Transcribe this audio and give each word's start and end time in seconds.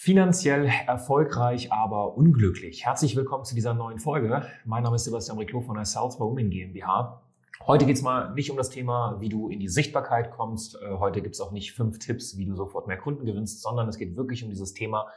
Finanziell 0.00 0.70
erfolgreich, 0.86 1.72
aber 1.72 2.16
unglücklich. 2.16 2.86
Herzlich 2.86 3.16
willkommen 3.16 3.44
zu 3.44 3.56
dieser 3.56 3.74
neuen 3.74 3.98
Folge. 3.98 4.46
Mein 4.64 4.84
Name 4.84 4.94
ist 4.94 5.04
Sebastian 5.04 5.38
Riclo 5.38 5.60
von 5.60 5.74
der 5.74 5.86
South 5.86 6.18
by 6.18 6.22
Women 6.22 6.50
GmbH. 6.50 7.20
Heute 7.66 7.84
geht 7.84 7.96
es 7.96 8.02
mal 8.02 8.32
nicht 8.32 8.48
um 8.48 8.56
das 8.56 8.70
Thema, 8.70 9.16
wie 9.18 9.28
du 9.28 9.48
in 9.48 9.58
die 9.58 9.66
Sichtbarkeit 9.66 10.30
kommst. 10.30 10.76
Äh, 10.76 10.94
heute 10.94 11.20
gibt 11.20 11.34
es 11.34 11.40
auch 11.40 11.50
nicht 11.50 11.72
fünf 11.72 11.98
Tipps, 11.98 12.38
wie 12.38 12.46
du 12.46 12.54
sofort 12.54 12.86
mehr 12.86 12.96
Kunden 12.96 13.26
gewinnst, 13.26 13.60
sondern 13.60 13.88
es 13.88 13.98
geht 13.98 14.16
wirklich 14.16 14.44
um 14.44 14.50
dieses 14.50 14.72
Thema 14.72 15.08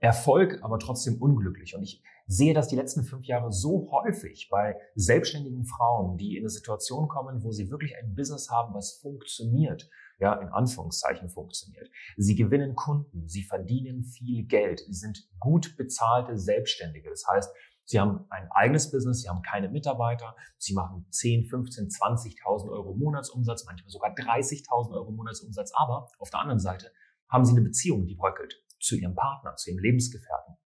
Erfolg, 0.00 0.58
aber 0.62 0.78
trotzdem 0.78 1.20
unglücklich. 1.20 1.76
Und 1.76 1.82
ich 1.82 2.02
sehe 2.26 2.54
das 2.54 2.68
die 2.68 2.76
letzten 2.76 3.04
fünf 3.04 3.26
Jahre 3.26 3.52
so 3.52 3.90
häufig 3.92 4.48
bei 4.50 4.76
selbstständigen 4.94 5.64
Frauen, 5.64 6.16
die 6.16 6.36
in 6.36 6.42
eine 6.42 6.50
Situation 6.50 7.08
kommen, 7.08 7.44
wo 7.44 7.52
sie 7.52 7.70
wirklich 7.70 7.96
ein 7.96 8.14
Business 8.14 8.50
haben, 8.50 8.74
was 8.74 8.98
funktioniert 9.02 9.90
ja, 10.20 10.34
in 10.34 10.48
Anführungszeichen 10.48 11.30
funktioniert. 11.30 11.90
Sie 12.16 12.34
gewinnen 12.34 12.74
Kunden, 12.76 13.26
sie 13.26 13.42
verdienen 13.42 14.04
viel 14.04 14.44
Geld, 14.44 14.80
sie 14.80 14.92
sind 14.92 15.28
gut 15.38 15.76
bezahlte 15.76 16.38
Selbstständige. 16.38 17.08
Das 17.10 17.26
heißt, 17.26 17.50
Sie 17.86 17.98
haben 17.98 18.24
ein 18.30 18.48
eigenes 18.52 18.92
Business, 18.92 19.22
Sie 19.22 19.28
haben 19.28 19.42
keine 19.42 19.68
Mitarbeiter, 19.68 20.36
Sie 20.58 20.74
machen 20.74 21.06
10, 21.10 21.46
15, 21.46 21.88
20.000 21.88 22.70
Euro 22.70 22.94
Monatsumsatz, 22.94 23.64
manchmal 23.66 23.90
sogar 23.90 24.14
30.000 24.14 24.92
Euro 24.92 25.10
Monatsumsatz. 25.10 25.72
Aber 25.74 26.06
auf 26.20 26.30
der 26.30 26.38
anderen 26.38 26.60
Seite 26.60 26.92
haben 27.28 27.44
Sie 27.44 27.50
eine 27.50 27.62
Beziehung, 27.62 28.06
die 28.06 28.14
bröckelt 28.14 28.62
zu 28.80 28.96
Ihrem 28.96 29.14
Partner, 29.14 29.54
zu 29.56 29.70
Ihrem 29.70 29.80
Lebensgefährten 29.80 30.56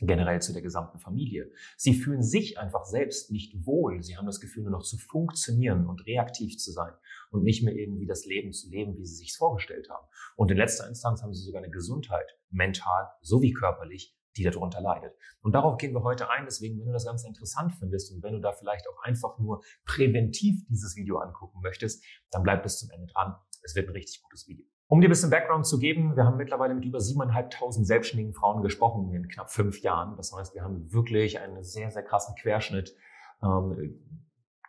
generell 0.00 0.42
zu 0.42 0.52
der 0.52 0.62
gesamten 0.62 0.98
Familie. 0.98 1.50
Sie 1.76 1.94
fühlen 1.94 2.22
sich 2.22 2.58
einfach 2.58 2.84
selbst 2.84 3.30
nicht 3.30 3.66
wohl. 3.66 4.02
Sie 4.02 4.16
haben 4.16 4.26
das 4.26 4.40
Gefühl, 4.40 4.64
nur 4.64 4.72
noch 4.72 4.82
zu 4.82 4.98
funktionieren 4.98 5.86
und 5.86 6.06
reaktiv 6.06 6.58
zu 6.58 6.72
sein 6.72 6.92
und 7.30 7.42
nicht 7.42 7.62
mehr 7.62 7.74
irgendwie 7.74 8.06
das 8.06 8.24
Leben 8.26 8.52
zu 8.52 8.68
leben, 8.68 8.96
wie 8.96 9.06
sie 9.06 9.16
sich 9.16 9.36
vorgestellt 9.36 9.88
haben. 9.90 10.06
Und 10.36 10.50
in 10.50 10.56
letzter 10.56 10.88
Instanz 10.88 11.22
haben 11.22 11.32
sie 11.32 11.44
sogar 11.44 11.62
eine 11.62 11.70
Gesundheit, 11.70 12.38
mental 12.50 13.08
sowie 13.22 13.52
körperlich, 13.52 14.14
die 14.36 14.44
darunter 14.44 14.80
leidet. 14.82 15.14
Und 15.40 15.52
darauf 15.54 15.78
gehen 15.78 15.94
wir 15.94 16.02
heute 16.02 16.28
ein. 16.30 16.44
Deswegen, 16.44 16.78
wenn 16.78 16.86
du 16.86 16.92
das 16.92 17.06
Ganze 17.06 17.26
interessant 17.26 17.72
findest 17.78 18.12
und 18.12 18.22
wenn 18.22 18.34
du 18.34 18.40
da 18.40 18.52
vielleicht 18.52 18.86
auch 18.88 19.02
einfach 19.02 19.38
nur 19.38 19.62
präventiv 19.86 20.62
dieses 20.68 20.96
Video 20.96 21.18
angucken 21.18 21.60
möchtest, 21.62 22.04
dann 22.30 22.42
bleib 22.42 22.62
bis 22.62 22.78
zum 22.78 22.90
Ende 22.90 23.06
dran. 23.06 23.34
Es 23.62 23.74
wird 23.74 23.88
ein 23.88 23.92
richtig 23.92 24.22
gutes 24.22 24.46
Video. 24.46 24.66
Um 24.88 25.00
dir 25.00 25.08
ein 25.08 25.10
bisschen 25.10 25.30
Background 25.30 25.66
zu 25.66 25.78
geben, 25.78 26.16
wir 26.16 26.24
haben 26.24 26.36
mittlerweile 26.36 26.74
mit 26.74 26.84
über 26.84 26.98
7.500 26.98 27.84
selbstständigen 27.84 28.32
Frauen 28.34 28.62
gesprochen 28.62 29.12
in 29.12 29.26
knapp 29.28 29.50
fünf 29.50 29.80
Jahren. 29.80 30.16
Das 30.16 30.32
heißt, 30.32 30.54
wir 30.54 30.62
haben 30.62 30.92
wirklich 30.92 31.40
einen 31.40 31.64
sehr, 31.64 31.90
sehr 31.90 32.04
krassen 32.04 32.36
Querschnitt 32.36 32.94
ähm, 33.42 34.00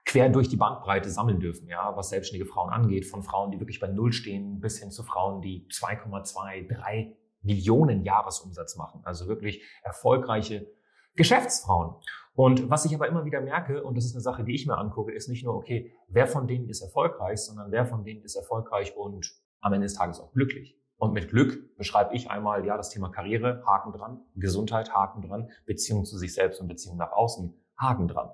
quer 0.05 0.29
durch 0.29 0.49
die 0.49 0.55
Bandbreite 0.55 1.09
sammeln 1.09 1.39
dürfen, 1.39 1.67
ja, 1.67 1.95
was 1.95 2.09
selbstständige 2.09 2.49
Frauen 2.49 2.71
angeht, 2.71 3.05
von 3.05 3.21
Frauen, 3.21 3.51
die 3.51 3.59
wirklich 3.59 3.79
bei 3.79 3.89
Null 3.89 4.13
stehen, 4.13 4.59
bis 4.59 4.79
hin 4.79 4.89
zu 4.89 5.03
Frauen, 5.03 5.41
die 5.41 5.67
2,2, 5.69 6.73
3 6.73 7.15
Millionen 7.43 8.03
Jahresumsatz 8.03 8.75
machen. 8.77 9.01
Also 9.03 9.27
wirklich 9.27 9.61
erfolgreiche 9.83 10.67
Geschäftsfrauen. 11.15 11.95
Und 12.33 12.69
was 12.69 12.85
ich 12.85 12.95
aber 12.95 13.07
immer 13.07 13.25
wieder 13.25 13.41
merke, 13.41 13.83
und 13.83 13.95
das 13.95 14.05
ist 14.05 14.15
eine 14.15 14.21
Sache, 14.21 14.43
die 14.43 14.55
ich 14.55 14.65
mir 14.65 14.77
angucke, 14.77 15.11
ist 15.11 15.27
nicht 15.27 15.43
nur, 15.43 15.55
okay, 15.55 15.91
wer 16.07 16.27
von 16.27 16.47
denen 16.47 16.69
ist 16.69 16.81
erfolgreich, 16.81 17.39
sondern 17.39 17.71
wer 17.71 17.85
von 17.85 18.03
denen 18.03 18.23
ist 18.23 18.35
erfolgreich 18.35 18.95
und 18.95 19.35
am 19.61 19.73
Ende 19.73 19.85
des 19.85 19.95
Tages 19.95 20.19
auch 20.19 20.31
glücklich. 20.33 20.79
Und 20.97 21.13
mit 21.13 21.29
Glück 21.29 21.75
beschreibe 21.77 22.15
ich 22.15 22.31
einmal, 22.31 22.65
ja, 22.65 22.75
das 22.75 22.89
Thema 22.89 23.09
Karriere, 23.09 23.63
Haken 23.67 23.91
dran, 23.93 24.21
Gesundheit, 24.35 24.93
Haken 24.93 25.21
dran, 25.21 25.49
Beziehung 25.65 26.05
zu 26.05 26.17
sich 26.17 26.33
selbst 26.33 26.59
und 26.59 26.67
Beziehung 26.67 26.97
nach 26.97 27.11
außen, 27.11 27.53
Haken 27.77 28.07
dran. 28.07 28.29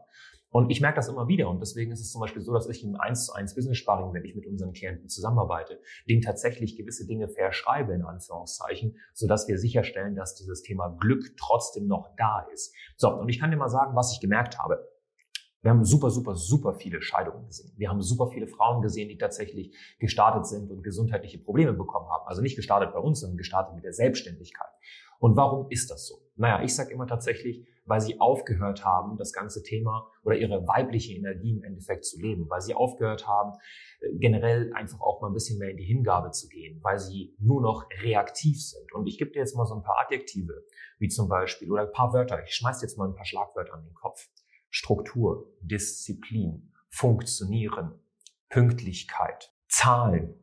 Und 0.53 0.69
ich 0.69 0.81
merke 0.81 0.97
das 0.97 1.09
immer 1.09 1.27
wieder. 1.27 1.49
Und 1.49 1.59
deswegen 1.59 1.91
ist 1.91 1.99
es 1.99 2.11
zum 2.11 2.21
Beispiel 2.21 2.43
so, 2.43 2.53
dass 2.53 2.69
ich 2.69 2.83
im 2.83 2.95
1 2.95 3.25
zu 3.25 3.33
1 3.33 3.55
Business 3.55 3.79
Sparring, 3.79 4.13
wenn 4.13 4.23
ich 4.23 4.35
mit 4.35 4.45
unseren 4.45 4.71
Klienten 4.71 5.09
zusammenarbeite, 5.09 5.81
denen 6.07 6.21
tatsächlich 6.21 6.77
gewisse 6.77 7.07
Dinge 7.07 7.27
verschreibe, 7.27 7.93
in 7.93 8.03
Anführungszeichen, 8.03 8.95
sodass 9.13 9.47
wir 9.47 9.57
sicherstellen, 9.57 10.15
dass 10.15 10.35
dieses 10.35 10.61
Thema 10.61 10.95
Glück 10.99 11.35
trotzdem 11.37 11.87
noch 11.87 12.15
da 12.17 12.47
ist. 12.53 12.73
So. 12.97 13.09
Und 13.09 13.29
ich 13.29 13.39
kann 13.39 13.49
dir 13.49 13.57
mal 13.57 13.67
sagen, 13.67 13.95
was 13.95 14.13
ich 14.13 14.21
gemerkt 14.21 14.59
habe. 14.59 14.87
Wir 15.63 15.71
haben 15.71 15.85
super, 15.85 16.11
super, 16.11 16.35
super 16.35 16.73
viele 16.73 17.01
Scheidungen 17.01 17.47
gesehen. 17.47 17.71
Wir 17.77 17.89
haben 17.89 18.01
super 18.01 18.27
viele 18.27 18.47
Frauen 18.47 18.81
gesehen, 18.81 19.07
die 19.07 19.17
tatsächlich 19.17 19.73
gestartet 19.97 20.45
sind 20.45 20.69
und 20.69 20.83
gesundheitliche 20.83 21.39
Probleme 21.39 21.71
bekommen 21.71 22.09
haben. 22.09 22.27
Also 22.27 22.41
nicht 22.41 22.57
gestartet 22.57 22.93
bei 22.93 22.99
uns, 22.99 23.21
sondern 23.21 23.37
gestartet 23.37 23.73
mit 23.73 23.85
der 23.85 23.93
Selbstständigkeit. 23.93 24.67
Und 25.19 25.37
warum 25.37 25.67
ist 25.69 25.89
das 25.89 26.05
so? 26.05 26.15
Naja, 26.35 26.61
ich 26.63 26.75
sage 26.75 26.93
immer 26.93 27.07
tatsächlich, 27.07 27.65
weil 27.85 28.01
sie 28.01 28.19
aufgehört 28.19 28.83
haben, 28.83 29.17
das 29.17 29.31
ganze 29.31 29.63
Thema 29.63 30.11
oder 30.23 30.35
ihre 30.35 30.67
weibliche 30.67 31.13
Energie 31.13 31.53
im 31.53 31.63
Endeffekt 31.63 32.03
zu 32.03 32.19
leben, 32.19 32.49
weil 32.49 32.59
sie 32.59 32.73
aufgehört 32.73 33.25
haben, 33.25 33.53
äh, 34.01 34.17
generell 34.17 34.73
einfach 34.73 34.99
auch 34.99 35.21
mal 35.21 35.29
ein 35.29 35.33
bisschen 35.33 35.59
mehr 35.59 35.69
in 35.69 35.77
die 35.77 35.85
Hingabe 35.85 36.31
zu 36.31 36.49
gehen, 36.49 36.81
weil 36.83 36.99
sie 36.99 37.37
nur 37.39 37.61
noch 37.61 37.85
reaktiv 38.01 38.61
sind. 38.61 38.93
Und 38.93 39.07
ich 39.07 39.17
gebe 39.17 39.31
dir 39.31 39.39
jetzt 39.39 39.55
mal 39.55 39.65
so 39.65 39.75
ein 39.75 39.83
paar 39.83 39.99
Adjektive, 40.03 40.65
wie 40.99 41.07
zum 41.07 41.29
Beispiel, 41.29 41.71
oder 41.71 41.83
ein 41.83 41.91
paar 41.93 42.11
Wörter. 42.11 42.43
Ich 42.43 42.55
schmeiß 42.55 42.81
jetzt 42.81 42.97
mal 42.97 43.07
ein 43.07 43.15
paar 43.15 43.25
Schlagwörter 43.25 43.75
an 43.75 43.85
den 43.85 43.93
Kopf. 43.93 44.29
Struktur, 44.73 45.53
Disziplin, 45.61 46.73
Funktionieren, 46.89 47.93
Pünktlichkeit, 48.49 49.53
Zahlen, 49.67 50.33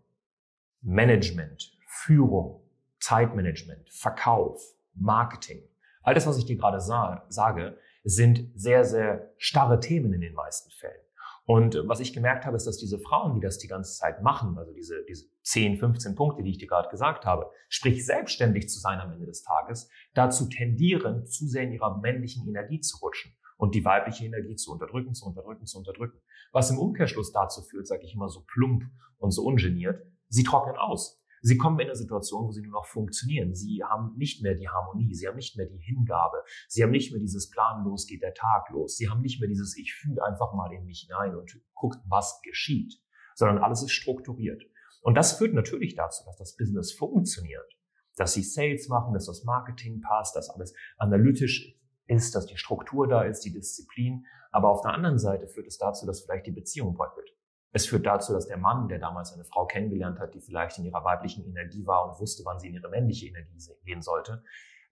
Management, 0.83 1.77
Führung, 1.85 2.63
Zeitmanagement, 3.01 3.91
Verkauf, 3.91 4.63
Marketing. 4.95 5.61
All 6.03 6.15
das, 6.15 6.29
was 6.29 6.39
ich 6.39 6.47
dir 6.47 6.57
gerade 6.57 6.81
sa 6.81 7.27
sage, 7.29 7.77
sind 8.05 8.53
sehr, 8.55 8.85
sehr 8.85 9.33
starre 9.37 9.81
Themen 9.81 10.13
in 10.13 10.21
den 10.21 10.35
meisten 10.35 10.71
Fällen. 10.71 11.03
Und 11.45 11.83
was 11.89 11.99
ich 11.99 12.13
gemerkt 12.13 12.47
habe, 12.47 12.57
ist, 12.57 12.69
dass 12.69 12.77
diese 12.77 13.01
Frauen, 13.01 13.35
die 13.35 13.41
das 13.41 13.59
die 13.59 13.67
ganze 13.67 13.99
Zeit 13.99 14.23
machen, 14.23 14.57
also 14.57 14.73
diese, 14.73 15.05
diese 15.09 15.25
10, 15.43 15.79
15 15.79 16.15
Punkte, 16.15 16.45
die 16.45 16.51
ich 16.51 16.59
dir 16.59 16.69
gerade 16.69 16.89
gesagt 16.89 17.27
habe, 17.27 17.51
sprich 17.69 18.07
selbstständig 18.07 18.69
zu 18.69 18.79
sein 18.79 19.01
am 19.01 19.11
Ende 19.11 19.27
des 19.27 19.43
Tages, 19.43 19.91
dazu 20.15 20.49
tendieren, 20.49 21.27
zu 21.27 21.49
sehr 21.49 21.65
in 21.65 21.73
ihrer 21.73 21.99
männlichen 21.99 22.47
Energie 22.47 22.81
zu 22.81 22.99
rutschen 22.99 23.35
und 23.61 23.75
die 23.75 23.85
weibliche 23.85 24.25
Energie 24.25 24.57
zu 24.57 24.73
unterdrücken, 24.73 25.13
zu 25.13 25.27
unterdrücken, 25.27 25.67
zu 25.67 25.79
unterdrücken. 25.79 26.19
Was 26.51 26.71
im 26.71 26.79
Umkehrschluss 26.79 27.31
dazu 27.31 27.61
führt, 27.61 27.87
sage 27.87 28.05
ich 28.05 28.15
immer 28.15 28.31
so 28.31 28.43
plump 28.47 28.85
und 29.19 29.33
so 29.33 29.45
ungeniert, 29.45 30.03
sie 30.29 30.45
trocknen 30.45 30.77
aus. 30.77 31.23
Sie 31.43 31.59
kommen 31.59 31.79
in 31.79 31.87
eine 31.87 31.95
Situation, 31.95 32.47
wo 32.47 32.53
sie 32.53 32.63
nur 32.63 32.73
noch 32.73 32.87
funktionieren. 32.87 33.55
Sie 33.55 33.83
haben 33.85 34.15
nicht 34.17 34.43
mehr 34.43 34.55
die 34.55 34.69
Harmonie, 34.69 35.15
sie 35.15 35.29
haben 35.29 35.37
nicht 35.37 35.59
mehr 35.59 35.67
die 35.67 35.79
Hingabe, 35.79 36.39
sie 36.69 36.83
haben 36.83 36.91
nicht 36.91 37.13
mehr 37.13 37.21
dieses 37.21 37.51
planlos 37.51 38.07
geht 38.07 38.23
der 38.23 38.33
Tag 38.33 38.71
los, 38.71 38.97
sie 38.97 39.11
haben 39.11 39.21
nicht 39.21 39.41
mehr 39.41 39.49
dieses 39.49 39.77
ich 39.77 39.93
fühle 39.93 40.25
einfach 40.25 40.55
mal 40.55 40.73
in 40.73 40.87
mich 40.87 41.07
hinein 41.07 41.37
und 41.37 41.61
guckt, 41.75 41.99
was 42.09 42.41
geschieht, 42.43 42.95
sondern 43.35 43.59
alles 43.59 43.83
ist 43.83 43.93
strukturiert. 43.93 44.63
Und 45.03 45.17
das 45.17 45.35
führt 45.37 45.53
natürlich 45.53 45.95
dazu, 45.95 46.25
dass 46.25 46.37
das 46.37 46.57
Business 46.57 46.93
funktioniert, 46.93 47.71
dass 48.17 48.33
sie 48.33 48.43
Sales 48.43 48.89
machen, 48.89 49.13
dass 49.13 49.27
das 49.27 49.45
Marketing 49.45 50.01
passt, 50.01 50.35
dass 50.35 50.49
alles 50.49 50.75
analytisch 50.97 51.75
ist, 52.11 52.35
dass 52.35 52.47
die 52.47 52.57
Struktur 52.57 53.07
da 53.07 53.23
ist, 53.23 53.45
die 53.45 53.53
Disziplin. 53.53 54.27
Aber 54.51 54.69
auf 54.69 54.83
der 54.83 54.93
anderen 54.93 55.19
Seite 55.19 55.47
führt 55.47 55.67
es 55.67 55.79
dazu, 55.79 56.07
dass 56.07 56.23
vielleicht 56.23 56.47
die 56.47 56.53
Beziehung 56.53 56.95
bröckelt. 56.95 57.31
Es 57.73 57.87
führt 57.87 58.05
dazu, 58.05 58.33
dass 58.33 58.49
der 58.49 58.57
Mann, 58.57 58.89
der 58.89 58.99
damals 58.99 59.33
eine 59.33 59.45
Frau 59.45 59.65
kennengelernt 59.65 60.19
hat, 60.19 60.35
die 60.35 60.41
vielleicht 60.41 60.77
in 60.79 60.85
ihrer 60.85 61.05
weiblichen 61.05 61.45
Energie 61.47 61.87
war 61.87 62.09
und 62.09 62.21
wusste, 62.21 62.43
wann 62.45 62.59
sie 62.59 62.69
in 62.69 62.75
ihre 62.75 62.89
männliche 62.89 63.29
Energie 63.29 63.59
gehen 63.85 64.03
sollte, 64.03 64.43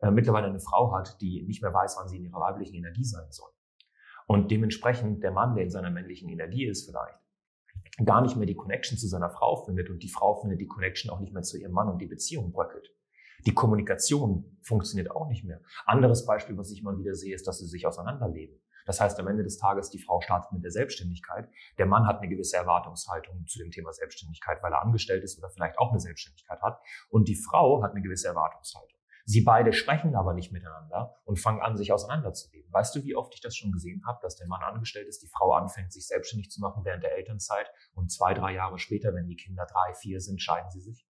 äh, 0.00 0.12
mittlerweile 0.12 0.46
eine 0.46 0.60
Frau 0.60 0.92
hat, 0.94 1.20
die 1.20 1.42
nicht 1.42 1.60
mehr 1.60 1.74
weiß, 1.74 1.96
wann 1.98 2.08
sie 2.08 2.18
in 2.18 2.24
ihrer 2.24 2.40
weiblichen 2.40 2.76
Energie 2.76 3.04
sein 3.04 3.26
soll. 3.30 3.50
Und 4.28 4.52
dementsprechend 4.52 5.24
der 5.24 5.32
Mann, 5.32 5.56
der 5.56 5.64
in 5.64 5.70
seiner 5.70 5.90
männlichen 5.90 6.28
Energie 6.28 6.66
ist 6.66 6.88
vielleicht, 6.88 7.18
gar 8.04 8.20
nicht 8.20 8.36
mehr 8.36 8.46
die 8.46 8.54
Connection 8.54 8.96
zu 8.96 9.08
seiner 9.08 9.30
Frau 9.30 9.64
findet 9.64 9.90
und 9.90 10.04
die 10.04 10.08
Frau 10.08 10.36
findet 10.40 10.60
die 10.60 10.68
Connection 10.68 11.10
auch 11.10 11.18
nicht 11.18 11.32
mehr 11.32 11.42
zu 11.42 11.58
ihrem 11.58 11.72
Mann 11.72 11.88
und 11.88 11.98
die 11.98 12.06
Beziehung 12.06 12.52
bröckelt. 12.52 12.88
Die 13.46 13.54
Kommunikation 13.54 14.58
funktioniert 14.62 15.10
auch 15.10 15.28
nicht 15.28 15.44
mehr. 15.44 15.60
Anderes 15.86 16.26
Beispiel, 16.26 16.56
was 16.56 16.70
ich 16.70 16.80
immer 16.80 16.98
wieder 16.98 17.14
sehe, 17.14 17.34
ist, 17.34 17.46
dass 17.46 17.58
sie 17.58 17.66
sich 17.66 17.86
auseinanderleben. 17.86 18.60
Das 18.88 19.00
heißt, 19.00 19.20
am 19.20 19.28
Ende 19.28 19.42
des 19.42 19.58
Tages, 19.58 19.90
die 19.90 19.98
Frau 19.98 20.20
startet 20.22 20.50
mit 20.52 20.64
der 20.64 20.70
Selbstständigkeit. 20.70 21.48
Der 21.76 21.84
Mann 21.84 22.06
hat 22.06 22.18
eine 22.18 22.28
gewisse 22.28 22.56
Erwartungshaltung 22.56 23.46
zu 23.46 23.58
dem 23.58 23.70
Thema 23.70 23.92
Selbstständigkeit, 23.92 24.62
weil 24.62 24.72
er 24.72 24.82
angestellt 24.82 25.22
ist 25.22 25.38
oder 25.38 25.50
vielleicht 25.50 25.78
auch 25.78 25.90
eine 25.90 26.00
Selbstständigkeit 26.00 26.62
hat. 26.62 26.80
Und 27.10 27.28
die 27.28 27.36
Frau 27.36 27.82
hat 27.82 27.90
eine 27.90 28.00
gewisse 28.00 28.28
Erwartungshaltung. 28.28 28.98
Sie 29.26 29.42
beide 29.42 29.74
sprechen 29.74 30.16
aber 30.16 30.32
nicht 30.32 30.52
miteinander 30.52 31.14
und 31.26 31.38
fangen 31.38 31.60
an, 31.60 31.76
sich 31.76 31.92
auseinanderzuleben. 31.92 32.72
Weißt 32.72 32.96
du, 32.96 33.04
wie 33.04 33.14
oft 33.14 33.34
ich 33.34 33.42
das 33.42 33.54
schon 33.54 33.72
gesehen 33.72 34.02
habe, 34.06 34.20
dass 34.22 34.36
der 34.36 34.46
Mann 34.46 34.62
angestellt 34.62 35.06
ist, 35.06 35.22
die 35.22 35.28
Frau 35.28 35.52
anfängt, 35.52 35.92
sich 35.92 36.06
selbstständig 36.06 36.50
zu 36.50 36.62
machen 36.62 36.82
während 36.86 37.02
der 37.02 37.14
Elternzeit 37.14 37.70
und 37.92 38.10
zwei, 38.10 38.32
drei 38.32 38.54
Jahre 38.54 38.78
später, 38.78 39.12
wenn 39.12 39.26
die 39.26 39.36
Kinder 39.36 39.66
drei, 39.70 39.92
vier 39.92 40.22
sind, 40.22 40.40
scheiden 40.40 40.70
sie 40.70 40.80
sich? 40.80 41.06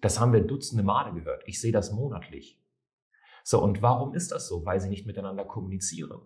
Das 0.00 0.18
haben 0.18 0.32
wir 0.32 0.40
dutzende 0.40 0.82
Male 0.82 1.12
gehört. 1.12 1.42
Ich 1.46 1.60
sehe 1.60 1.72
das 1.72 1.92
monatlich. 1.92 2.60
So, 3.42 3.62
und 3.62 3.82
warum 3.82 4.14
ist 4.14 4.32
das 4.32 4.48
so? 4.48 4.64
Weil 4.64 4.80
sie 4.80 4.88
nicht 4.88 5.06
miteinander 5.06 5.44
kommunizieren. 5.44 6.20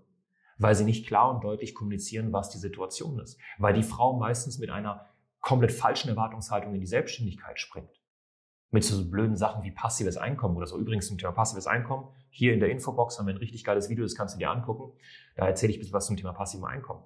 Weil 0.59 0.75
sie 0.75 0.85
nicht 0.85 1.07
klar 1.07 1.35
und 1.35 1.43
deutlich 1.43 1.75
kommunizieren, 1.75 2.33
was 2.33 2.51
die 2.51 2.59
Situation 2.59 3.19
ist. 3.19 3.39
Weil 3.59 3.75
die 3.75 3.83
Frau 3.83 4.17
meistens 4.17 4.59
mit 4.59 4.71
einer 4.71 5.07
komplett 5.41 5.73
falschen 5.73 6.09
Erwartungshaltung 6.09 6.75
in 6.75 6.81
die 6.81 6.87
Selbstständigkeit 6.87 7.59
springt. 7.59 8.01
Mit 8.71 8.85
so 8.85 9.09
blöden 9.09 9.37
Sachen 9.37 9.63
wie 9.63 9.71
passives 9.71 10.17
Einkommen 10.17 10.57
oder 10.57 10.67
so. 10.67 10.79
Übrigens 10.79 11.09
zum 11.09 11.19
Thema 11.19 11.33
passives 11.33 11.67
Einkommen. 11.67 12.09
Hier 12.31 12.55
in 12.55 12.61
der 12.61 12.71
Infobox 12.71 13.19
haben 13.19 13.27
wir 13.27 13.35
ein 13.35 13.39
richtig 13.39 13.63
geiles 13.63 13.89
Video, 13.89 14.05
das 14.05 14.17
kannst 14.17 14.35
du 14.35 14.39
dir 14.39 14.51
angucken. 14.51 14.97
Da 15.37 15.47
erzähle 15.47 15.71
ich 15.71 15.79
ein 15.79 15.81
bisschen 15.81 15.95
was 15.95 16.07
zum 16.07 16.17
Thema 16.17 16.33
passivem 16.33 16.65
Einkommen. 16.65 17.05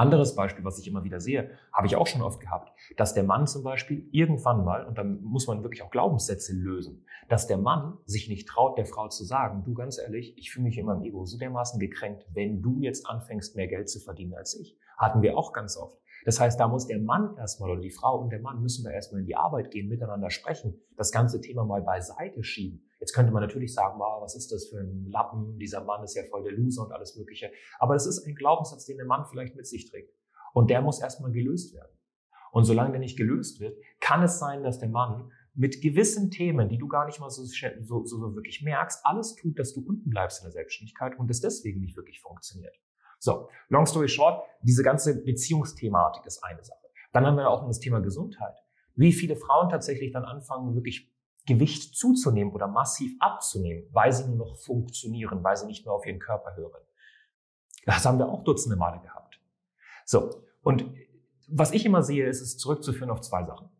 Anderes 0.00 0.34
Beispiel, 0.34 0.64
was 0.64 0.78
ich 0.78 0.88
immer 0.88 1.04
wieder 1.04 1.20
sehe, 1.20 1.50
habe 1.74 1.86
ich 1.86 1.94
auch 1.94 2.06
schon 2.06 2.22
oft 2.22 2.40
gehabt, 2.40 2.72
dass 2.96 3.12
der 3.12 3.22
Mann 3.22 3.46
zum 3.46 3.62
Beispiel 3.62 4.08
irgendwann 4.12 4.64
mal, 4.64 4.86
und 4.86 4.96
dann 4.96 5.22
muss 5.22 5.46
man 5.46 5.62
wirklich 5.62 5.82
auch 5.82 5.90
Glaubenssätze 5.90 6.54
lösen, 6.54 7.04
dass 7.28 7.46
der 7.46 7.58
Mann 7.58 7.98
sich 8.06 8.26
nicht 8.30 8.48
traut, 8.48 8.78
der 8.78 8.86
Frau 8.86 9.08
zu 9.08 9.24
sagen, 9.24 9.62
du 9.62 9.74
ganz 9.74 9.98
ehrlich, 9.98 10.38
ich 10.38 10.50
fühle 10.50 10.64
mich 10.64 10.78
in 10.78 10.86
meinem 10.86 11.02
Ego 11.02 11.26
so 11.26 11.36
dermaßen 11.36 11.78
gekränkt, 11.78 12.24
wenn 12.32 12.62
du 12.62 12.80
jetzt 12.80 13.06
anfängst, 13.06 13.56
mehr 13.56 13.68
Geld 13.68 13.90
zu 13.90 14.00
verdienen 14.00 14.32
als 14.32 14.58
ich. 14.58 14.78
Hatten 14.96 15.20
wir 15.20 15.36
auch 15.36 15.52
ganz 15.52 15.76
oft. 15.76 16.00
Das 16.24 16.40
heißt, 16.40 16.58
da 16.58 16.66
muss 16.66 16.86
der 16.86 17.00
Mann 17.00 17.36
erstmal 17.36 17.70
oder 17.70 17.82
die 17.82 17.90
Frau 17.90 18.20
und 18.20 18.30
der 18.30 18.40
Mann 18.40 18.62
müssen 18.62 18.84
da 18.84 18.90
erstmal 18.90 19.20
in 19.20 19.26
die 19.26 19.36
Arbeit 19.36 19.70
gehen, 19.70 19.88
miteinander 19.88 20.30
sprechen, 20.30 20.80
das 20.96 21.12
ganze 21.12 21.42
Thema 21.42 21.64
mal 21.66 21.82
beiseite 21.82 22.42
schieben. 22.42 22.89
Jetzt 23.00 23.14
könnte 23.14 23.32
man 23.32 23.42
natürlich 23.42 23.74
sagen, 23.74 23.98
wow, 23.98 24.22
was 24.22 24.36
ist 24.36 24.52
das 24.52 24.68
für 24.68 24.78
ein 24.78 25.06
Lappen? 25.10 25.58
Dieser 25.58 25.82
Mann 25.82 26.04
ist 26.04 26.14
ja 26.14 26.22
voll 26.24 26.44
der 26.44 26.52
Loser 26.52 26.84
und 26.84 26.92
alles 26.92 27.16
Mögliche. 27.16 27.50
Aber 27.78 27.94
es 27.94 28.06
ist 28.06 28.26
ein 28.26 28.34
Glaubenssatz, 28.34 28.84
den 28.84 28.98
der 28.98 29.06
Mann 29.06 29.24
vielleicht 29.24 29.56
mit 29.56 29.66
sich 29.66 29.90
trägt. 29.90 30.14
Und 30.52 30.70
der 30.70 30.82
muss 30.82 31.00
erstmal 31.00 31.32
gelöst 31.32 31.74
werden. 31.74 31.96
Und 32.52 32.64
solange 32.64 32.90
der 32.90 33.00
nicht 33.00 33.16
gelöst 33.16 33.60
wird, 33.60 33.78
kann 34.00 34.22
es 34.22 34.38
sein, 34.38 34.62
dass 34.62 34.78
der 34.78 34.88
Mann 34.88 35.30
mit 35.54 35.80
gewissen 35.80 36.30
Themen, 36.30 36.68
die 36.68 36.78
du 36.78 36.88
gar 36.88 37.06
nicht 37.06 37.20
mal 37.20 37.30
so, 37.30 37.44
so, 37.44 38.04
so 38.04 38.34
wirklich 38.34 38.62
merkst, 38.62 39.00
alles 39.04 39.34
tut, 39.34 39.58
dass 39.58 39.72
du 39.72 39.80
unten 39.80 40.10
bleibst 40.10 40.40
in 40.40 40.44
der 40.44 40.52
Selbstständigkeit 40.52 41.18
und 41.18 41.30
es 41.30 41.40
deswegen 41.40 41.80
nicht 41.80 41.96
wirklich 41.96 42.20
funktioniert. 42.20 42.74
So, 43.18 43.48
long 43.68 43.86
story 43.86 44.08
short, 44.08 44.42
diese 44.62 44.82
ganze 44.82 45.22
Beziehungsthematik 45.22 46.24
ist 46.26 46.42
eine 46.42 46.62
Sache. 46.64 46.86
Dann 47.12 47.26
haben 47.26 47.36
wir 47.36 47.48
auch 47.48 47.60
noch 47.60 47.68
das 47.68 47.80
Thema 47.80 48.00
Gesundheit. 48.00 48.56
Wie 48.94 49.12
viele 49.12 49.36
Frauen 49.36 49.68
tatsächlich 49.68 50.12
dann 50.12 50.24
anfangen, 50.24 50.74
wirklich 50.74 51.12
Gewicht 51.46 51.96
zuzunehmen 51.96 52.52
oder 52.52 52.68
massiv 52.68 53.16
abzunehmen, 53.20 53.88
weil 53.92 54.12
sie 54.12 54.26
nur 54.28 54.46
noch 54.46 54.56
funktionieren, 54.58 55.42
weil 55.42 55.56
sie 55.56 55.66
nicht 55.66 55.84
mehr 55.84 55.94
auf 55.94 56.06
ihren 56.06 56.18
Körper 56.18 56.56
hören. 56.56 56.82
Das 57.86 58.04
haben 58.04 58.18
wir 58.18 58.28
auch 58.28 58.44
dutzende 58.44 58.76
Male 58.76 59.00
gehabt. 59.00 59.40
So, 60.04 60.44
und 60.62 60.84
was 61.48 61.72
ich 61.72 61.84
immer 61.84 62.02
sehe, 62.02 62.28
ist 62.28 62.40
es 62.40 62.58
zurückzuführen 62.58 63.10
auf 63.10 63.20
zwei 63.20 63.44
Sachen. 63.44 63.70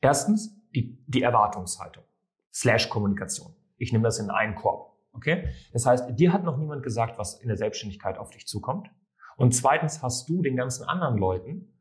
Erstens 0.00 0.56
die, 0.74 1.02
die 1.06 1.22
Erwartungshaltung 1.22 2.04
slash 2.52 2.88
Kommunikation. 2.88 3.54
Ich 3.76 3.92
nehme 3.92 4.04
das 4.04 4.18
in 4.18 4.30
einen 4.30 4.54
Korb. 4.54 4.96
Okay? 5.12 5.48
Das 5.72 5.86
heißt, 5.86 6.18
dir 6.18 6.32
hat 6.32 6.44
noch 6.44 6.56
niemand 6.56 6.82
gesagt, 6.82 7.18
was 7.18 7.40
in 7.40 7.48
der 7.48 7.56
Selbstständigkeit 7.56 8.18
auf 8.18 8.30
dich 8.30 8.46
zukommt. 8.46 8.88
Und 9.36 9.54
zweitens 9.54 10.02
hast 10.02 10.28
du 10.28 10.42
den 10.42 10.56
ganzen 10.56 10.84
anderen 10.84 11.18
Leuten 11.18 11.72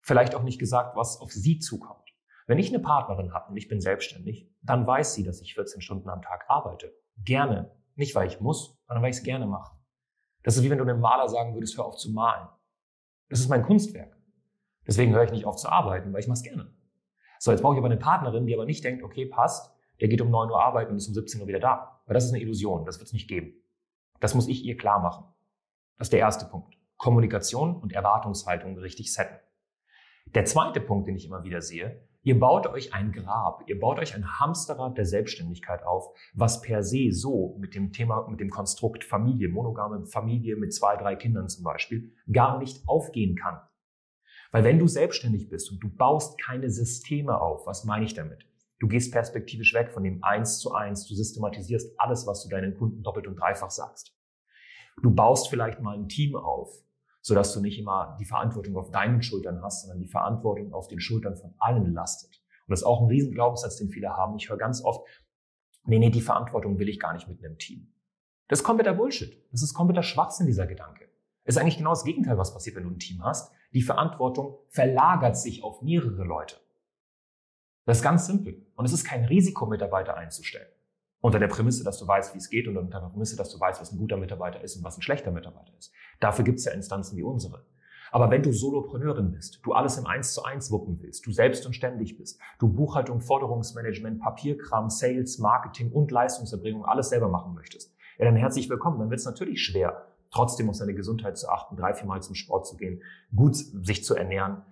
vielleicht 0.00 0.34
auch 0.34 0.42
nicht 0.42 0.58
gesagt, 0.58 0.96
was 0.96 1.20
auf 1.20 1.32
sie 1.32 1.58
zukommt. 1.58 2.07
Wenn 2.48 2.58
ich 2.58 2.70
eine 2.70 2.82
Partnerin 2.82 3.34
habe 3.34 3.50
und 3.50 3.58
ich 3.58 3.68
bin 3.68 3.78
selbstständig, 3.78 4.50
dann 4.62 4.86
weiß 4.86 5.12
sie, 5.12 5.22
dass 5.22 5.42
ich 5.42 5.54
14 5.54 5.82
Stunden 5.82 6.08
am 6.08 6.22
Tag 6.22 6.46
arbeite. 6.48 6.94
Gerne. 7.22 7.70
Nicht, 7.94 8.14
weil 8.14 8.26
ich 8.26 8.40
muss, 8.40 8.80
sondern 8.86 9.02
weil 9.02 9.10
ich 9.10 9.18
es 9.18 9.22
gerne 9.22 9.46
mache. 9.46 9.76
Das 10.42 10.56
ist 10.56 10.62
wie 10.62 10.70
wenn 10.70 10.78
du 10.78 10.84
einem 10.84 10.98
Maler 10.98 11.28
sagen 11.28 11.52
würdest, 11.52 11.76
hör 11.76 11.84
auf 11.84 11.96
zu 11.96 12.10
malen. 12.10 12.48
Das 13.28 13.40
ist 13.40 13.50
mein 13.50 13.62
Kunstwerk. 13.62 14.16
Deswegen 14.86 15.12
höre 15.12 15.24
ich 15.24 15.30
nicht 15.30 15.44
auf 15.44 15.56
zu 15.56 15.68
arbeiten, 15.68 16.10
weil 16.14 16.20
ich 16.20 16.26
mache 16.26 16.38
es 16.38 16.42
gerne. 16.42 16.72
So, 17.38 17.50
jetzt 17.50 17.60
brauche 17.60 17.74
ich 17.74 17.78
aber 17.78 17.88
eine 17.88 17.98
Partnerin, 17.98 18.46
die 18.46 18.54
aber 18.54 18.64
nicht 18.64 18.82
denkt, 18.82 19.04
okay, 19.04 19.26
passt, 19.26 19.70
der 20.00 20.08
geht 20.08 20.22
um 20.22 20.30
9 20.30 20.48
Uhr 20.48 20.58
arbeiten 20.58 20.92
und 20.92 20.96
ist 20.96 21.08
um 21.08 21.14
17 21.14 21.42
Uhr 21.42 21.48
wieder 21.48 21.60
da. 21.60 22.00
Weil 22.06 22.14
das 22.14 22.24
ist 22.24 22.32
eine 22.32 22.40
Illusion, 22.40 22.86
das 22.86 22.98
wird 22.98 23.08
es 23.08 23.12
nicht 23.12 23.28
geben. 23.28 23.52
Das 24.20 24.34
muss 24.34 24.48
ich 24.48 24.64
ihr 24.64 24.78
klar 24.78 25.00
machen. 25.00 25.26
Das 25.98 26.06
ist 26.06 26.12
der 26.14 26.20
erste 26.20 26.46
Punkt. 26.46 26.78
Kommunikation 26.96 27.76
und 27.76 27.92
Erwartungshaltung 27.92 28.78
richtig 28.78 29.12
setten. 29.12 29.36
Der 30.34 30.46
zweite 30.46 30.80
Punkt, 30.80 31.08
den 31.08 31.16
ich 31.16 31.26
immer 31.26 31.44
wieder 31.44 31.60
sehe, 31.60 32.07
ihr 32.22 32.38
baut 32.38 32.66
euch 32.66 32.94
ein 32.94 33.12
Grab, 33.12 33.64
ihr 33.66 33.78
baut 33.78 33.98
euch 33.98 34.14
ein 34.14 34.38
Hamsterrad 34.38 34.98
der 34.98 35.04
Selbstständigkeit 35.04 35.82
auf, 35.84 36.14
was 36.34 36.60
per 36.60 36.82
se 36.82 37.12
so 37.12 37.56
mit 37.58 37.74
dem 37.74 37.92
Thema, 37.92 38.26
mit 38.28 38.40
dem 38.40 38.50
Konstrukt 38.50 39.04
Familie, 39.04 39.48
monogame 39.48 40.06
Familie 40.06 40.56
mit 40.56 40.74
zwei, 40.74 40.96
drei 40.96 41.16
Kindern 41.16 41.48
zum 41.48 41.64
Beispiel, 41.64 42.12
gar 42.30 42.58
nicht 42.58 42.86
aufgehen 42.86 43.36
kann. 43.36 43.60
Weil 44.50 44.64
wenn 44.64 44.78
du 44.78 44.86
selbstständig 44.86 45.48
bist 45.48 45.70
und 45.70 45.80
du 45.80 45.88
baust 45.90 46.40
keine 46.40 46.70
Systeme 46.70 47.40
auf, 47.40 47.66
was 47.66 47.84
meine 47.84 48.04
ich 48.04 48.14
damit? 48.14 48.46
Du 48.80 48.86
gehst 48.86 49.12
perspektivisch 49.12 49.74
weg 49.74 49.90
von 49.90 50.04
dem 50.04 50.22
Eins 50.22 50.60
zu 50.60 50.72
Eins. 50.72 51.06
Du 51.06 51.14
systematisierst 51.14 51.98
alles, 51.98 52.26
was 52.26 52.44
du 52.44 52.48
deinen 52.48 52.74
Kunden 52.76 53.02
doppelt 53.02 53.26
und 53.26 53.36
dreifach 53.36 53.70
sagst. 53.70 54.14
Du 55.02 55.10
baust 55.10 55.48
vielleicht 55.48 55.80
mal 55.80 55.96
ein 55.96 56.08
Team 56.08 56.36
auf, 56.36 56.70
sodass 57.28 57.52
du 57.52 57.60
nicht 57.60 57.78
immer 57.78 58.16
die 58.18 58.24
Verantwortung 58.24 58.74
auf 58.78 58.90
deinen 58.90 59.22
Schultern 59.22 59.62
hast, 59.62 59.82
sondern 59.82 60.00
die 60.00 60.08
Verantwortung 60.08 60.72
auf 60.72 60.88
den 60.88 60.98
Schultern 60.98 61.36
von 61.36 61.54
allen 61.58 61.92
lastet. 61.92 62.42
Und 62.66 62.70
das 62.70 62.80
ist 62.80 62.86
auch 62.86 63.02
ein 63.02 63.08
riesen 63.08 63.34
Glaubenssatz, 63.34 63.76
den 63.76 63.90
viele 63.90 64.16
haben. 64.16 64.36
Ich 64.36 64.48
höre 64.48 64.56
ganz 64.56 64.82
oft, 64.82 65.06
nee, 65.84 65.98
nee, 65.98 66.08
die 66.08 66.22
Verantwortung 66.22 66.78
will 66.78 66.88
ich 66.88 66.98
gar 66.98 67.12
nicht 67.12 67.28
mit 67.28 67.44
einem 67.44 67.58
Team. 67.58 67.92
Das 68.48 68.60
ist 68.60 68.64
kompletter 68.64 68.94
Bullshit. 68.94 69.44
Das 69.52 69.62
ist 69.62 69.74
kompletter 69.74 70.02
Schwachsinn, 70.02 70.46
dieser 70.46 70.66
Gedanke. 70.66 71.04
Es 71.44 71.56
ist 71.56 71.60
eigentlich 71.60 71.76
genau 71.76 71.90
das 71.90 72.04
Gegenteil, 72.04 72.38
was 72.38 72.54
passiert, 72.54 72.76
wenn 72.76 72.84
du 72.84 72.90
ein 72.90 72.98
Team 72.98 73.22
hast. 73.22 73.52
Die 73.74 73.82
Verantwortung 73.82 74.56
verlagert 74.70 75.36
sich 75.36 75.62
auf 75.62 75.82
mehrere 75.82 76.24
Leute. 76.24 76.56
Das 77.84 77.98
ist 77.98 78.02
ganz 78.02 78.26
simpel. 78.26 78.66
Und 78.74 78.86
es 78.86 78.94
ist 78.94 79.04
kein 79.04 79.26
Risiko, 79.26 79.66
Mitarbeiter 79.66 80.16
einzustellen. 80.16 80.68
Unter 81.20 81.40
der 81.40 81.48
Prämisse, 81.48 81.82
dass 81.82 81.98
du 81.98 82.06
weißt, 82.06 82.34
wie 82.34 82.38
es 82.38 82.48
geht 82.48 82.68
und 82.68 82.76
unter 82.76 83.00
der 83.00 83.08
Prämisse, 83.08 83.36
dass 83.36 83.50
du 83.50 83.58
weißt, 83.58 83.80
was 83.80 83.92
ein 83.92 83.98
guter 83.98 84.16
Mitarbeiter 84.16 84.62
ist 84.62 84.76
und 84.76 84.84
was 84.84 84.96
ein 84.96 85.02
schlechter 85.02 85.32
Mitarbeiter 85.32 85.72
ist. 85.76 85.92
Dafür 86.20 86.44
gibt 86.44 86.58
es 86.58 86.64
ja 86.64 86.72
Instanzen 86.72 87.16
wie 87.16 87.22
unsere. 87.22 87.64
Aber 88.10 88.30
wenn 88.30 88.42
du 88.42 88.52
Solopreneurin 88.52 89.32
bist, 89.32 89.60
du 89.64 89.72
alles 89.72 89.98
im 89.98 90.06
Eins 90.06 90.32
zu 90.32 90.44
eins 90.44 90.70
wuppen 90.70 90.98
willst, 91.02 91.26
du 91.26 91.32
selbst 91.32 91.66
und 91.66 91.74
ständig 91.74 92.16
bist, 92.16 92.40
du 92.58 92.68
Buchhaltung, 92.68 93.20
Forderungsmanagement, 93.20 94.20
Papierkram, 94.20 94.88
Sales, 94.88 95.38
Marketing 95.38 95.92
und 95.92 96.10
Leistungserbringung 96.10 96.84
alles 96.84 97.10
selber 97.10 97.28
machen 97.28 97.54
möchtest, 97.54 97.94
ja 98.18 98.24
dann 98.24 98.36
herzlich 98.36 98.70
willkommen. 98.70 98.98
Dann 98.98 99.10
wird 99.10 99.20
es 99.20 99.26
natürlich 99.26 99.62
schwer, 99.62 100.06
trotzdem 100.30 100.70
auf 100.70 100.76
seine 100.76 100.94
Gesundheit 100.94 101.36
zu 101.36 101.48
achten, 101.48 101.76
drei, 101.76 101.94
vier 101.94 102.06
Mal 102.06 102.22
zum 102.22 102.34
Sport 102.34 102.66
zu 102.66 102.76
gehen, 102.76 103.02
gut 103.34 103.56
sich 103.56 104.04
zu 104.04 104.14
ernähren, 104.14 104.62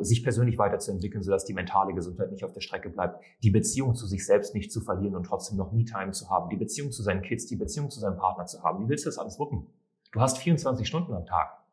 sich 0.00 0.22
persönlich 0.22 0.58
weiterzuentwickeln, 0.58 1.22
sodass 1.22 1.44
die 1.44 1.54
mentale 1.54 1.94
Gesundheit 1.94 2.32
nicht 2.32 2.44
auf 2.44 2.52
der 2.52 2.60
Strecke 2.60 2.90
bleibt, 2.90 3.22
die 3.42 3.50
Beziehung 3.50 3.94
zu 3.94 4.06
sich 4.06 4.26
selbst 4.26 4.54
nicht 4.54 4.72
zu 4.72 4.80
verlieren 4.80 5.14
und 5.14 5.24
trotzdem 5.24 5.56
noch 5.56 5.72
Me-Time 5.72 6.10
zu 6.10 6.30
haben, 6.30 6.48
die 6.48 6.56
Beziehung 6.56 6.90
zu 6.90 7.02
seinen 7.02 7.22
Kids, 7.22 7.46
die 7.46 7.56
Beziehung 7.56 7.90
zu 7.90 8.00
seinem 8.00 8.16
Partner 8.16 8.46
zu 8.46 8.62
haben. 8.62 8.84
Wie 8.84 8.88
willst 8.88 9.04
du 9.04 9.08
das 9.08 9.18
alles 9.18 9.38
wuppen? 9.38 9.66
Du 10.12 10.20
hast 10.20 10.38
24 10.38 10.86
Stunden 10.88 11.12
am 11.12 11.26
Tag. 11.26 11.64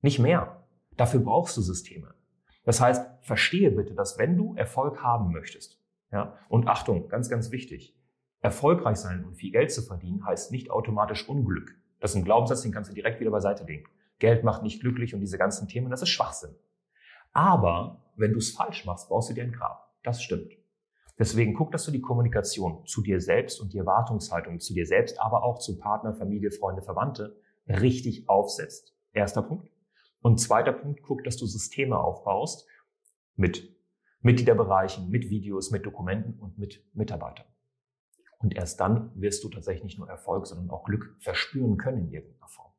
Nicht 0.00 0.18
mehr. 0.18 0.64
Dafür 0.96 1.20
brauchst 1.20 1.56
du 1.56 1.62
Systeme. 1.62 2.14
Das 2.64 2.80
heißt, 2.80 3.06
verstehe 3.20 3.70
bitte, 3.70 3.94
dass 3.94 4.18
wenn 4.18 4.36
du 4.36 4.54
Erfolg 4.54 5.02
haben 5.02 5.32
möchtest, 5.32 5.80
ja, 6.12 6.38
und 6.48 6.68
Achtung, 6.68 7.08
ganz, 7.08 7.28
ganz 7.28 7.50
wichtig, 7.50 7.98
erfolgreich 8.40 8.96
sein 8.96 9.24
und 9.24 9.34
viel 9.34 9.50
Geld 9.50 9.72
zu 9.72 9.82
verdienen 9.82 10.24
heißt 10.24 10.52
nicht 10.52 10.70
automatisch 10.70 11.28
Unglück. 11.28 11.74
Das 12.00 12.12
ist 12.12 12.16
ein 12.16 12.24
Glaubenssatz, 12.24 12.62
den 12.62 12.72
kannst 12.72 12.90
du 12.90 12.94
direkt 12.94 13.20
wieder 13.20 13.30
beiseite 13.30 13.64
legen. 13.64 13.88
Geld 14.18 14.44
macht 14.44 14.62
nicht 14.62 14.80
glücklich 14.80 15.14
und 15.14 15.20
diese 15.20 15.38
ganzen 15.38 15.66
Themen, 15.66 15.90
das 15.90 16.02
ist 16.02 16.10
Schwachsinn. 16.10 16.54
Aber 17.34 18.00
wenn 18.16 18.32
du 18.32 18.38
es 18.38 18.52
falsch 18.52 18.86
machst, 18.86 19.08
baust 19.08 19.28
du 19.28 19.34
dir 19.34 19.44
ein 19.44 19.52
Grab. 19.52 19.92
Das 20.02 20.22
stimmt. 20.22 20.52
Deswegen 21.18 21.54
guck, 21.54 21.70
dass 21.70 21.84
du 21.84 21.90
die 21.90 22.00
Kommunikation 22.00 22.86
zu 22.86 23.02
dir 23.02 23.20
selbst 23.20 23.60
und 23.60 23.72
die 23.72 23.78
Erwartungshaltung 23.78 24.60
zu 24.60 24.72
dir 24.72 24.86
selbst, 24.86 25.20
aber 25.20 25.44
auch 25.44 25.58
zu 25.58 25.78
Partner, 25.78 26.14
Familie, 26.14 26.50
Freunde, 26.50 26.82
Verwandte 26.82 27.36
richtig 27.68 28.28
aufsetzt. 28.28 28.96
Erster 29.12 29.42
Punkt. 29.42 29.70
Und 30.22 30.40
zweiter 30.40 30.72
Punkt, 30.72 31.02
guck, 31.02 31.22
dass 31.24 31.36
du 31.36 31.46
Systeme 31.46 31.98
aufbaust 31.98 32.66
mit 33.36 33.76
Mitgliederbereichen, 34.22 35.10
mit 35.10 35.28
Videos, 35.28 35.70
mit 35.70 35.84
Dokumenten 35.84 36.38
und 36.40 36.58
mit 36.58 36.82
Mitarbeitern. 36.94 37.46
Und 38.38 38.54
erst 38.54 38.80
dann 38.80 39.10
wirst 39.14 39.44
du 39.44 39.48
tatsächlich 39.48 39.84
nicht 39.84 39.98
nur 39.98 40.08
Erfolg, 40.08 40.46
sondern 40.46 40.70
auch 40.70 40.84
Glück 40.84 41.16
verspüren 41.20 41.76
können 41.76 42.06
in 42.06 42.12
irgendeiner 42.12 42.48
Form. 42.48 42.73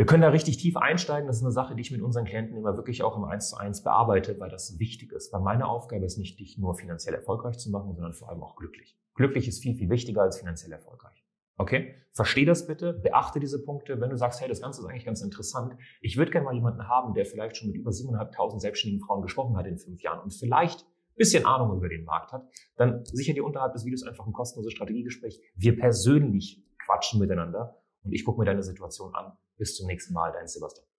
Wir 0.00 0.06
können 0.06 0.22
da 0.22 0.30
richtig 0.30 0.56
tief 0.56 0.78
einsteigen. 0.78 1.26
Das 1.26 1.36
ist 1.36 1.42
eine 1.42 1.52
Sache, 1.52 1.74
die 1.74 1.82
ich 1.82 1.90
mit 1.90 2.00
unseren 2.00 2.24
Klienten 2.24 2.56
immer 2.56 2.74
wirklich 2.74 3.02
auch 3.02 3.18
im 3.18 3.24
Eins 3.24 3.50
zu 3.50 3.58
eins 3.58 3.82
bearbeite, 3.82 4.40
weil 4.40 4.48
das 4.48 4.78
wichtig 4.78 5.12
ist. 5.12 5.30
Weil 5.30 5.42
meine 5.42 5.68
Aufgabe 5.68 6.06
ist 6.06 6.16
nicht, 6.16 6.40
dich 6.40 6.56
nur 6.56 6.74
finanziell 6.74 7.14
erfolgreich 7.14 7.58
zu 7.58 7.70
machen, 7.70 7.92
sondern 7.92 8.14
vor 8.14 8.30
allem 8.30 8.42
auch 8.42 8.56
glücklich. 8.56 8.96
Glücklich 9.14 9.46
ist 9.46 9.62
viel, 9.62 9.74
viel 9.74 9.90
wichtiger 9.90 10.22
als 10.22 10.38
finanziell 10.38 10.72
erfolgreich. 10.72 11.22
Okay? 11.58 11.96
Versteh 12.14 12.46
das 12.46 12.66
bitte, 12.66 12.94
beachte 12.94 13.40
diese 13.40 13.62
Punkte. 13.62 14.00
Wenn 14.00 14.08
du 14.08 14.16
sagst, 14.16 14.40
hey, 14.40 14.48
das 14.48 14.62
Ganze 14.62 14.80
ist 14.80 14.86
eigentlich 14.86 15.04
ganz 15.04 15.20
interessant. 15.20 15.76
Ich 16.00 16.16
würde 16.16 16.30
gerne 16.30 16.46
mal 16.46 16.54
jemanden 16.54 16.88
haben, 16.88 17.12
der 17.12 17.26
vielleicht 17.26 17.58
schon 17.58 17.68
mit 17.68 17.76
über 17.76 17.90
7.500 17.90 18.58
selbstständigen 18.58 19.04
Frauen 19.04 19.20
gesprochen 19.20 19.54
hat 19.58 19.66
in 19.66 19.76
fünf 19.76 20.00
Jahren 20.00 20.20
und 20.20 20.32
vielleicht 20.32 20.80
ein 20.80 21.16
bisschen 21.16 21.44
Ahnung 21.44 21.76
über 21.76 21.90
den 21.90 22.04
Markt 22.04 22.32
hat, 22.32 22.48
dann 22.76 23.04
sicher 23.04 23.34
dir 23.34 23.44
unterhalb 23.44 23.74
des 23.74 23.84
Videos 23.84 24.02
einfach 24.04 24.26
ein 24.26 24.32
kostenloses 24.32 24.72
Strategiegespräch. 24.72 25.42
Wir 25.56 25.76
persönlich 25.76 26.64
quatschen 26.86 27.20
miteinander 27.20 27.76
und 28.02 28.12
ich 28.12 28.24
gucke 28.24 28.38
mir 28.38 28.46
deine 28.46 28.62
Situation 28.62 29.14
an 29.14 29.36
bis 29.60 29.76
zum 29.76 29.86
nächsten 29.86 30.14
Mal, 30.14 30.32
dein 30.32 30.48
Sebastian. 30.48 30.89